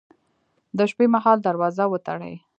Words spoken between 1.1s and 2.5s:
مهال دروازه وتړئ